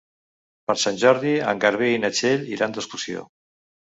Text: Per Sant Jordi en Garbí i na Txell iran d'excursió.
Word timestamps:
Per 0.69 0.75
Sant 0.83 0.95
Jordi 1.01 1.33
en 1.51 1.61
Garbí 1.65 1.91
i 1.97 2.01
na 2.05 2.11
Txell 2.15 2.47
iran 2.57 2.75
d'excursió. 2.79 3.27